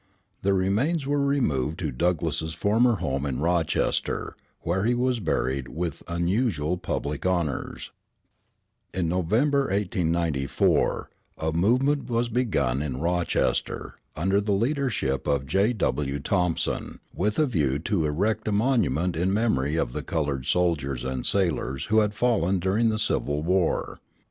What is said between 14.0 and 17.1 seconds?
under the leadership of J. W. Thompson,